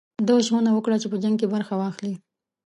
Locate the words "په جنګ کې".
1.11-1.51